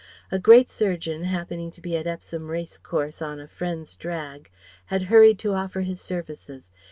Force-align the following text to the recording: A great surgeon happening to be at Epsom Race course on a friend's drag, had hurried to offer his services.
A 0.31 0.39
great 0.39 0.67
surgeon 0.67 1.25
happening 1.25 1.69
to 1.69 1.79
be 1.79 1.95
at 1.95 2.07
Epsom 2.07 2.47
Race 2.47 2.79
course 2.79 3.21
on 3.21 3.39
a 3.39 3.47
friend's 3.47 3.95
drag, 3.95 4.49
had 4.87 5.03
hurried 5.13 5.37
to 5.37 5.53
offer 5.53 5.81
his 5.81 6.01
services. 6.01 6.71